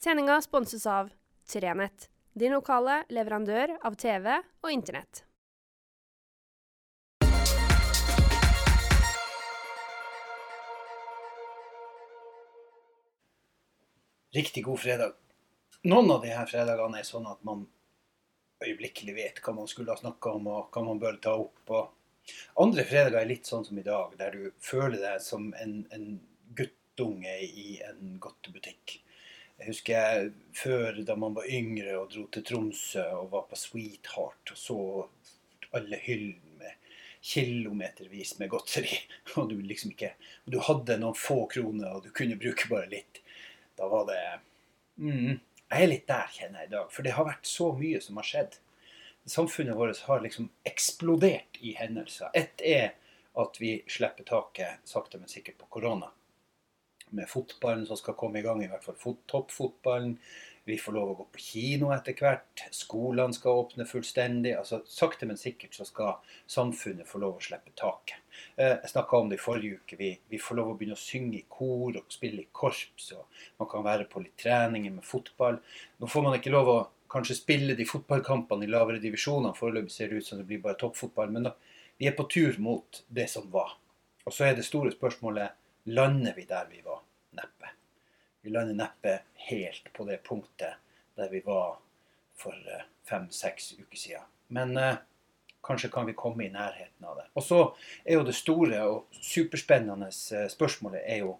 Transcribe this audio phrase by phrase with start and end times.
[0.00, 1.10] Sendinga sponses av
[1.52, 4.28] Trenett, din lokale leverandør av TV
[4.62, 5.24] og Internett.
[14.30, 15.16] Riktig god fredag.
[15.90, 17.66] Noen av her fredagene er sånn at man
[18.62, 21.74] øyeblikkelig vet hva man skulle ha snakka om, og hva man bør ta opp.
[21.74, 25.80] Og andre fredager er litt sånn som i dag, der du føler deg som en,
[25.90, 26.08] en
[26.54, 29.00] guttunge i en godtebutikk.
[29.58, 33.58] Jeg husker jeg før da man var yngre og dro til Tromsø og var på
[33.58, 34.76] Sweetheart og så
[35.74, 36.76] alle hyllene med
[37.20, 39.00] kilometervis med godteri.
[39.36, 40.14] Og du liksom ikke
[40.46, 43.20] og Du hadde noen få kroner, og du kunne bruke bare litt.
[43.76, 44.22] Da var det
[44.96, 45.34] mm,
[45.68, 46.92] Jeg er litt der, kjenner jeg i dag.
[46.94, 48.56] For det har vært så mye som har skjedd.
[49.28, 52.30] Samfunnet vårt har liksom eksplodert i hendelser.
[52.32, 52.94] Ett er
[53.38, 56.08] at vi slipper taket sakte, men sikkert på korona
[57.16, 60.16] med fotballen som skal komme i gang, i hvert fall toppfotballen.
[60.68, 62.62] Vi får lov å gå på kino etter hvert.
[62.76, 64.50] Skolene skal åpne fullstendig.
[64.58, 68.20] altså Sakte, men sikkert så skal samfunnet få lov å slippe taket.
[68.52, 69.96] Eh, jeg snakka om det i forrige uke.
[69.96, 73.08] Vi, vi, får lov å begynne å synge i kor og spille i korps.
[73.16, 75.56] og Man kan være på litt treninger med fotball.
[76.02, 79.56] Nå får man ikke lov å kanskje spille de fotballkampene i lavere divisjoner.
[79.56, 81.32] Foreløpig ser det ut som det blir bare toppfotball.
[81.32, 81.56] Men da,
[81.96, 83.78] vi er på tur mot det som var.
[84.28, 85.56] Og så er det store spørsmålet
[85.96, 86.97] lander vi der vi var?
[88.48, 90.74] Vi lander neppe helt på det punktet
[91.14, 91.74] der vi var
[92.34, 94.22] for eh, fem-seks uker siden.
[94.46, 94.94] Men eh,
[95.60, 97.26] kanskje kan vi komme i nærheten av det.
[97.32, 97.58] Og så
[98.04, 101.34] er jo det store og superspennende eh, spørsmålet er jo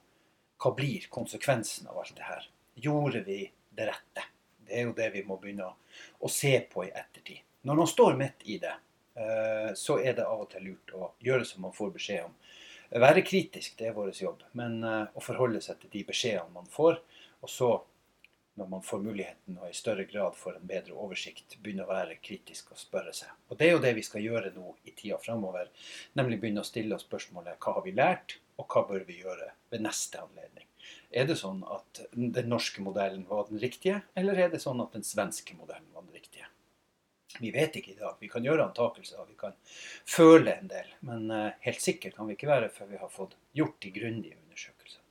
[0.61, 2.51] hva blir konsekvensen av alt det her?
[2.77, 3.41] Gjorde vi
[3.73, 4.29] det rette?
[4.69, 5.75] Det er jo det vi må begynne å,
[6.21, 7.41] å se på i ettertid.
[7.65, 8.77] Når man står midt i det,
[9.17, 12.37] eh, så er det av og til lurt å gjøre som man får beskjed om
[12.97, 14.43] være kritisk, det er vår jobb.
[14.59, 17.01] Men uh, å forholde seg til de beskjedene man får.
[17.45, 17.71] Og så,
[18.59, 22.19] når man får muligheten og i større grad får en bedre oversikt, begynne å være
[22.25, 23.31] kritisk og spørre seg.
[23.49, 25.71] Og det er jo det vi skal gjøre nå i tida framover.
[26.19, 29.53] Nemlig begynne å stille oss spørsmålet hva har vi lært, og hva bør vi gjøre
[29.71, 30.67] ved neste anledning.
[31.15, 34.97] Er det sånn at den norske modellen var den riktige, eller er det sånn at
[34.97, 36.49] den svenske modellen var den riktige?
[37.41, 38.17] Vi vet ikke i dag.
[38.21, 39.57] Vi kan gjøre antakelser, vi kan
[40.09, 40.93] føle en del.
[41.07, 44.39] Men uh, helt sikkert kan vi ikke være før vi har fått gjort de grundige
[44.43, 45.05] undersøkelsene.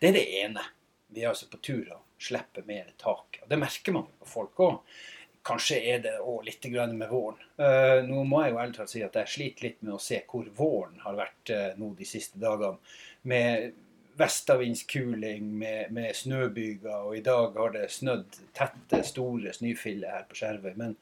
[0.00, 0.64] Det er det ene.
[1.12, 3.42] Vi er altså på tur å slippe mer tak.
[3.42, 4.98] Og det merker man på folk òg.
[5.42, 7.40] Kanskje er det òg litt med våren.
[7.58, 10.22] Uh, nå må jeg jo ærlig talt si at jeg sliter litt med å se
[10.28, 12.78] hvor våren har vært uh, nå de siste dagene.
[13.22, 13.72] Med
[14.16, 20.36] vestavindskuling med, med snøbyger, og i dag har det snødd tette, store snøfiller her på
[20.38, 20.74] Skjervøy.
[20.78, 20.96] Men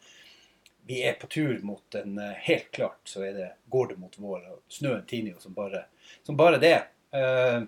[0.90, 4.46] vi er på tur mot en eh, Helt klart så det, går det mot vår.
[4.50, 5.84] og Snøen tiner jo som bare,
[6.26, 6.78] som bare det.
[7.14, 7.60] Eh,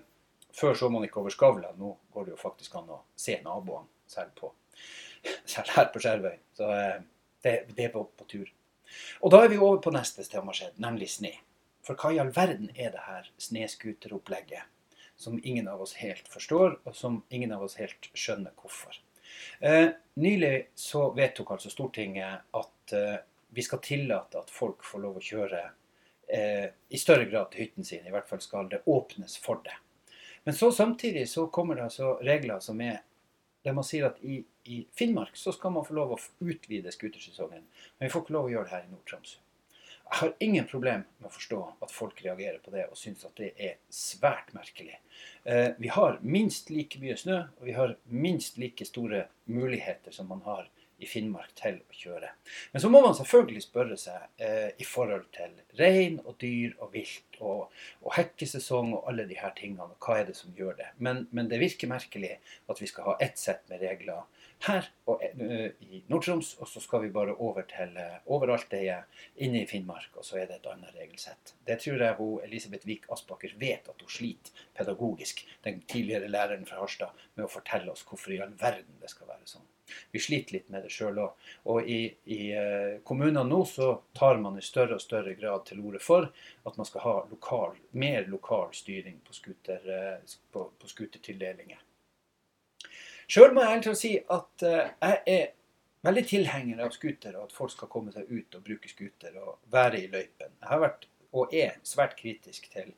[0.51, 1.71] før så man ikke over skavla.
[1.79, 4.51] Nå går det jo faktisk an å se naboene, selv, på,
[5.53, 6.35] selv her på Skjervøy.
[6.59, 6.99] Så eh,
[7.45, 8.51] det, det, er på, på, tur.
[9.23, 11.31] Og da er vi over på neste som har skjedd, nemlig sne.
[11.83, 14.67] For hva i all verden er det her snøscooteropplegget
[15.15, 18.99] som ingen av oss helt forstår, og som ingen av oss helt skjønner hvorfor?
[19.59, 23.15] Eh, nylig så vedtok altså Stortinget at eh,
[23.53, 25.61] vi skal tillate at folk får lov å kjøre
[26.27, 28.05] eh, i større grad til hytten sin.
[28.07, 29.75] I hvert fall skal det åpnes for det.
[30.43, 33.01] Men så samtidig så kommer det altså regler som er
[33.63, 37.63] der man sier at i, i Finnmark så skal man få lov å utvide skutersesongen.
[37.97, 39.37] Men vi får ikke lov å gjøre det her i Nord-Troms.
[40.09, 43.33] Jeg har ingen problem med å forstå at folk reagerer på det og syns at
[43.39, 44.99] det er svært merkelig.
[45.43, 50.29] Eh, vi har minst like mye snø, og vi har minst like store muligheter som
[50.29, 50.69] man har
[51.01, 52.29] i Finnmark til å kjøre.
[52.73, 56.93] Men så må man selvfølgelig spørre seg eh, i forhold til rein og dyr og
[56.93, 57.73] vilt og,
[58.03, 59.97] og hekkesesong og alle de her tingene.
[60.03, 60.91] Hva er det som gjør det?
[61.03, 62.37] Men, men det virker merkelig
[62.69, 64.23] at vi skal ha ett sett med regler
[64.63, 68.83] her og, uh, i Nord-Troms, og så skal vi bare over til uh, overalt det
[68.93, 71.55] er inne i Finnmark, og så er det et annet regelsett.
[71.67, 76.67] Det tror jeg hun, Elisabeth Wiik Aspaker vet at hun sliter pedagogisk, den tidligere læreren
[76.69, 79.67] fra Harstad, med å fortelle oss hvorfor i all verden det skal være sånn.
[80.11, 81.47] Vi sliter litt med det sjøl òg.
[81.71, 82.01] Og i,
[82.33, 86.29] i uh, kommunene nå så tar man i større og større grad til orde for
[86.29, 89.89] at man skal ha lokal, mer lokal styring på, scooter,
[90.51, 90.93] på, på.
[93.27, 95.51] Sjøl må jeg ærlig si at uh, jeg er
[96.03, 99.59] veldig tilhenger av scooter, og at folk skal komme seg ut og bruke scooter og
[99.73, 100.57] være i løypen.
[100.59, 102.91] Jeg har vært, og er, svært kritisk til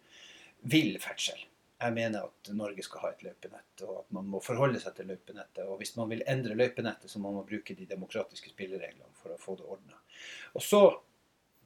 [0.66, 1.40] vill ferdsel.
[1.76, 5.10] Jeg mener at Norge skal ha et løypenett, og at man må forholde seg til
[5.12, 5.66] løypenettet.
[5.68, 9.42] Og hvis man vil endre løypenettet, så må man bruke de demokratiske spillereglene for å
[9.42, 10.00] få det ordna.
[10.56, 10.82] Og så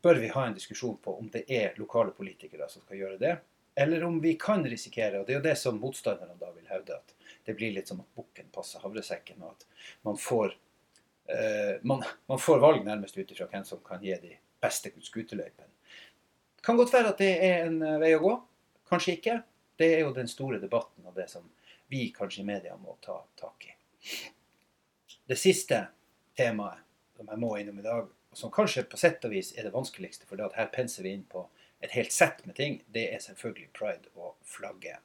[0.02, 3.36] bør vi ha en diskusjon på om det er lokale politikere som skal gjøre det,
[3.80, 6.98] eller om vi kan risikere, og det er jo det som motstanderne da vil hevde,
[6.98, 7.14] at
[7.46, 10.56] det blir litt som at bukken passer havresekken, og at man får,
[11.32, 15.70] eh, man, man får valg nærmest ut ifra hvem som kan gi de beste skuterløypene.
[16.66, 18.34] Kan godt være at det er en eh, vei å gå.
[18.90, 19.38] Kanskje ikke.
[19.80, 21.48] Det er jo den store debatten og det som
[21.90, 23.74] vi kanskje i media må ta tak i.
[25.30, 25.86] Det siste
[26.38, 26.84] temaet
[27.16, 29.74] som jeg må innom i dag, og som kanskje på sett og vis er det
[29.74, 31.48] vanskeligste, for her penser vi inn på
[31.84, 35.00] et helt sett med ting, det er selvfølgelig pride og flagget.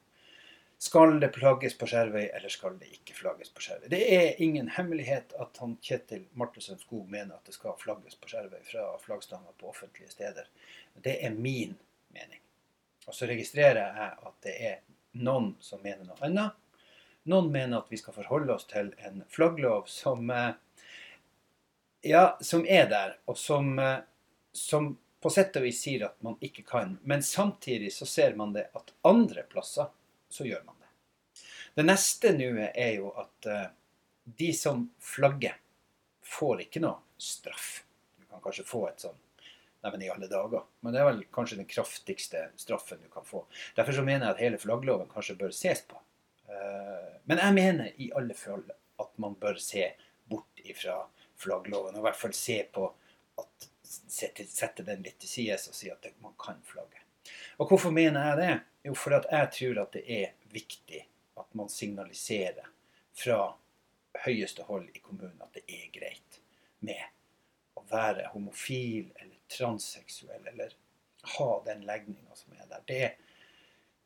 [0.77, 3.87] Skal det flagges på Skjervøy, eller skal det ikke flagges på Skjervøy?
[3.91, 8.31] Det er ingen hemmelighet at han Kjetil Martensen Skog mener at det skal flagges på
[8.31, 10.51] Skjervøy fra flaggstanger på offentlige steder.
[11.03, 11.77] Det er min
[12.11, 12.44] mening.
[13.05, 14.77] Og så registrerer jeg at det er
[15.21, 16.55] noen som mener noe annet.
[17.29, 20.53] Noen mener at vi skal forholde oss til en flagglov som, eh,
[22.05, 23.99] ja, som er der, og som, eh,
[24.53, 26.99] som på sett og vis sier at man ikke kan.
[27.03, 29.89] Men samtidig så ser man det at andre plasser
[30.29, 31.41] så gjør man det.
[31.73, 33.65] Det neste nå er jo at uh,
[34.23, 35.57] de som flagger,
[36.21, 37.83] får ikke noe straff.
[38.17, 39.17] Du kan kanskje få et sånn
[39.85, 40.63] Neimen, i alle dager.
[40.81, 43.43] Men det er vel kanskje den kraftigste straffen du kan få.
[43.77, 45.99] Derfor så mener jeg at hele flaggloven kanskje bør ses på.
[46.49, 48.63] Uh, men jeg mener i alle fall
[49.01, 49.91] at man bør se
[50.29, 51.03] bort ifra
[51.37, 52.87] flaggloven, og i hvert fall se på
[53.41, 57.03] at sette, sette den litt til side og si at man kan flagge.
[57.61, 58.53] Og hvorfor mener jeg det?
[58.89, 61.01] Jo, for at jeg tror at det er viktig
[61.41, 62.69] at man signaliserer
[63.15, 63.39] fra
[64.25, 66.39] høyeste hold i kommunen at det er greit
[66.85, 67.01] med
[67.75, 70.73] å være homofil eller transseksuell eller
[71.37, 72.83] ha den legninga som er der.
[72.85, 73.11] Det,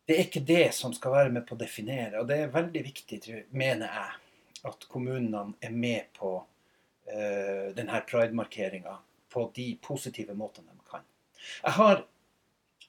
[0.06, 2.22] det, er ikke det som skal være med på å definere.
[2.22, 3.20] Og det er veldig viktig,
[3.52, 8.98] mener jeg, at kommunene er med på uh, denne pride-markeringa
[9.30, 11.06] på de positive måtene de kan.
[11.64, 12.04] Jeg har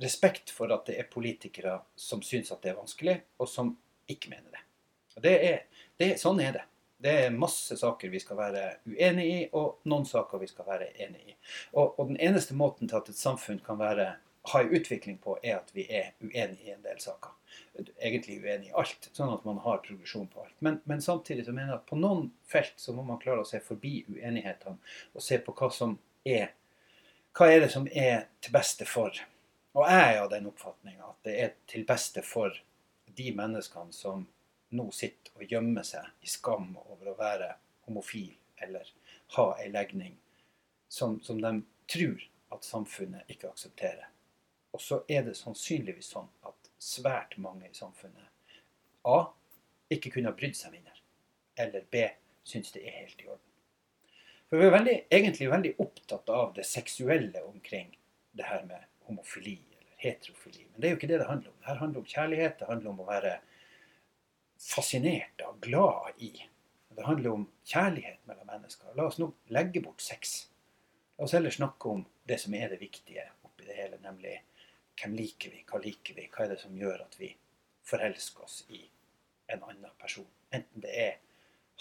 [0.01, 3.75] respekt for at det er politikere som syns at det er vanskelig, og som
[4.11, 4.63] ikke mener det.
[5.17, 6.65] Og det, er, det sånn er det.
[7.01, 10.91] Det er masse saker vi skal være uenig i, og noen saker vi skal være
[11.01, 11.37] enig i.
[11.73, 14.11] Og, og den eneste måten til at et samfunn kan være,
[14.53, 17.33] ha en utvikling på, er at vi er uenige i en del saker.
[17.81, 20.57] Egentlig uenige i alt, sånn at man har progresjon på alt.
[20.61, 23.49] Men, men samtidig så mener jeg at på noen felt så må man klare å
[23.49, 24.77] se forbi uenighetene
[25.15, 25.99] og se på hva som
[26.29, 26.53] er
[27.31, 29.15] Hva er det som er til beste for?
[29.79, 32.57] Og jeg er av den oppfatninga at det er til beste for
[33.17, 34.27] de menneskene som
[34.77, 37.55] nå sitter og gjemmer seg i skam over å være
[37.87, 38.33] homofil
[38.63, 38.87] eller
[39.37, 40.17] ha ei legning
[40.89, 42.23] som, som de tror
[42.55, 44.09] at samfunnet ikke aksepterer.
[44.75, 48.27] Og så er det sannsynligvis sånn at svært mange i samfunnet
[49.07, 49.31] A.
[49.91, 50.95] ikke kunne ha brydd seg mindre.
[51.59, 52.05] Eller B.
[52.45, 53.47] syns det er helt i orden.
[54.51, 57.93] For vi er veldig, egentlig veldig opptatt av det seksuelle omkring
[58.39, 60.67] det her med homofili eller heterofili.
[60.73, 61.59] Men det er jo ikke det det handler om.
[61.59, 62.59] Det her handler om kjærlighet.
[62.59, 63.37] Det handler om å være
[64.61, 66.47] fascinert av, glad i.
[66.89, 68.93] Det handler om kjærlighet mellom mennesker.
[68.95, 70.51] La oss nå legge bort sex.
[71.17, 74.37] La oss heller snakke om det som er det viktige oppi det hele, nemlig
[75.01, 77.31] hvem liker vi, hva liker vi, hva er det som gjør at vi
[77.89, 78.83] forelsker oss i
[79.51, 80.29] en annen person.
[80.53, 81.15] Enten det er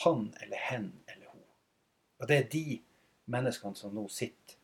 [0.06, 1.44] han eller hen eller hun.
[2.20, 2.80] og det er de
[3.30, 4.56] menneskene som nå sitter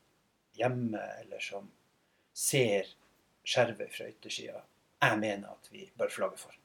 [0.55, 1.67] hjemme, eller som
[2.33, 2.87] ser
[3.45, 4.61] skjervet fra yttersida,
[5.03, 6.55] jeg mener at vi bør flagge for.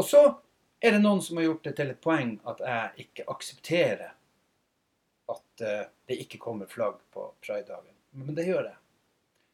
[0.00, 0.22] Og så
[0.80, 4.14] er det noen som har gjort det til et poeng at jeg ikke aksepterer
[5.30, 7.94] at uh, det ikke kommer flagg på pridedagen.
[8.16, 8.78] Men det gjør jeg.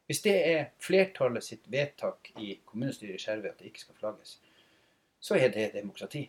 [0.07, 4.37] Hvis det er flertallet sitt vedtak i kommunestyret i Skjervøy at det ikke skal flagges,
[5.19, 6.23] så er det demokrati.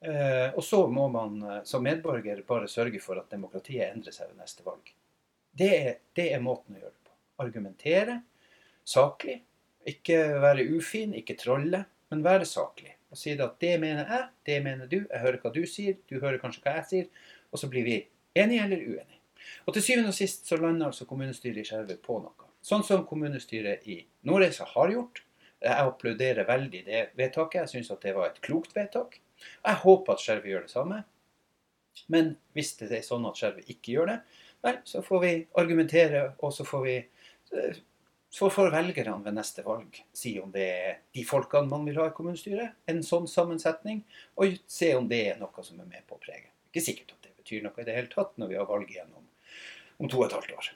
[0.00, 4.32] Eh, og så må man eh, som medborger bare sørge for at demokratiet endrer seg
[4.32, 4.88] ved neste valg.
[5.52, 7.14] Det er, det er måten å gjøre det på.
[7.44, 8.16] Argumentere
[8.88, 9.36] saklig.
[9.92, 12.96] Ikke være ufin, ikke trolle, men være saklig.
[13.12, 16.16] Og si at det mener jeg, det mener du, jeg hører hva du sier, du
[16.16, 17.26] hører kanskje hva jeg sier.
[17.52, 17.98] Og så blir vi
[18.38, 19.20] enige eller uenige.
[19.66, 22.48] Og til syvende og sist så lander altså kommunestyret i Skjervøy på noe.
[22.62, 25.24] Sånn som kommunestyret i Nordreisa har gjort.
[25.62, 27.60] Jeg applauderer veldig det vedtaket.
[27.60, 29.18] Jeg syns at det var et klokt vedtak.
[29.42, 31.02] Jeg håper at Skjervøy gjør det samme.
[32.12, 34.18] Men hvis det er sånn at Skjervøy ikke gjør det,
[34.64, 37.80] vel, så får vi argumentere, og så får vi eh,
[38.32, 42.08] så får velgerne ved neste valg si om det er de folkene man vil ha
[42.08, 44.00] i kommunestyret, en sånn sammensetning,
[44.40, 46.48] og se om det er noe som er med på å prege.
[46.72, 49.12] Ikke sikkert at det betyr noe i det hele tatt når vi har valg igjen
[49.12, 49.28] om,
[50.08, 50.72] to og et halvt år.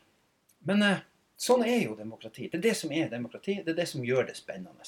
[0.68, 1.02] Men eh,
[1.40, 2.50] sånn er jo demokrati.
[2.52, 3.62] Det er det som er demokrati.
[3.64, 4.84] Det er det som gjør det spennende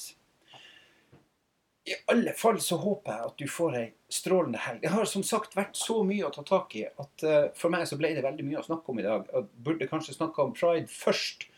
[1.89, 4.83] i alle fall så håper jeg at du får ei strålende helg.
[4.83, 7.87] Det har som sagt vært så mye å ta tak i at uh, for meg
[7.89, 9.29] så ble det veldig mye å snakke om i dag.
[9.33, 11.49] Jeg burde kanskje snakka om pride først,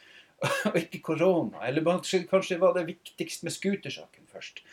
[0.70, 1.66] og ikke korona.
[1.68, 1.84] Eller
[2.30, 4.64] kanskje var det viktigst med scootersaken først.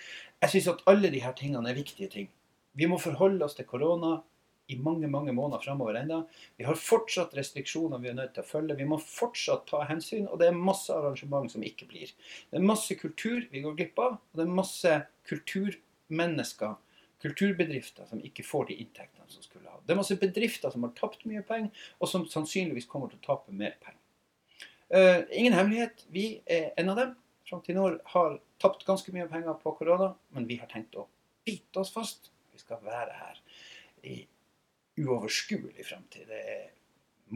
[0.42, 2.32] Jeg syns at alle disse tingene er viktige ting.
[2.78, 4.20] Vi må forholde oss til korona
[4.68, 6.22] i mange mange måneder framover ennå.
[6.58, 8.76] Vi har fortsatt restriksjoner vi er nødt til å følge.
[8.78, 12.12] Vi må fortsatt ta hensyn, og det er masse arrangement som ikke blir.
[12.52, 14.98] Det er masse kultur vi går glipp av, og det er masse
[15.30, 16.76] kulturmennesker,
[17.24, 19.80] kulturbedrifter, som ikke får de inntektene som skulle ha.
[19.86, 23.28] Det er masse bedrifter som har tapt mye penger, og som sannsynligvis kommer til å
[23.32, 23.97] tape mer penger.
[24.90, 27.16] Eh, ingen hemmelighet, vi er en av dem.
[27.52, 31.08] Nå har tapt ganske mye penger på korona, men vi har tenkt å
[31.48, 32.32] bite oss fast.
[32.52, 33.42] Vi skal være her
[34.08, 34.18] i
[35.00, 36.28] uoverskuelig fremtid.
[36.28, 36.70] Det er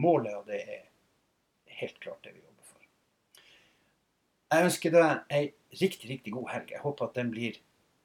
[0.00, 0.86] målet, og det er
[1.80, 2.86] helt klart det vi jobber for.
[4.52, 5.44] Jeg ønsker deg ei
[5.80, 6.72] riktig, riktig god helg.
[6.72, 7.60] Jeg håper at den blir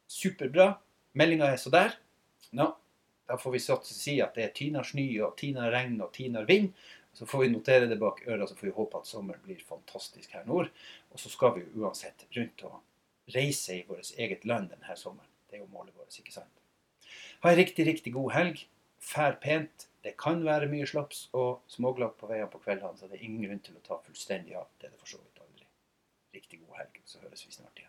[0.07, 0.73] superbra.
[1.17, 1.95] Meldinga er så der.
[2.55, 2.69] Nå,
[3.27, 6.71] da får vi si at det er tinar snø og tinar regn og tinar vind.
[7.17, 10.35] Så får vi notere det bak øra, så får vi håpe at sommeren blir fantastisk
[10.37, 10.69] her nord.
[11.09, 12.75] Og så skal vi jo uansett rundt og
[13.33, 15.31] reise i vårt eget land denne sommeren.
[15.49, 16.61] Det er jo målet vårt, ikke sant?
[17.41, 18.63] Ha en riktig, riktig god helg.
[19.01, 19.87] Fær pent.
[20.05, 23.49] Det kan være mye slaps og småglapp på veiene på kveldene, så det er ingen
[23.49, 24.69] grunn til å ta fullstendig av.
[24.77, 25.67] Det er det for så vidt aldri.
[26.37, 27.86] Riktig god helg, så høres vi snart igjen.